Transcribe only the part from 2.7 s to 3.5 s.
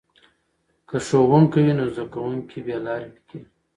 لارې نه کیږي.